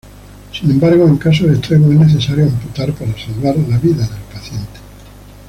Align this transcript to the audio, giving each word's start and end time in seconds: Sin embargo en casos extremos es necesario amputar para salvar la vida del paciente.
Sin 0.51 0.71
embargo 0.71 1.05
en 1.07 1.17
casos 1.17 1.51
extremos 1.51 1.91
es 1.91 1.99
necesario 1.99 2.45
amputar 2.45 2.91
para 2.93 3.13
salvar 3.23 3.55
la 3.69 3.77
vida 3.77 4.03
del 4.03 4.23
paciente. 4.33 4.79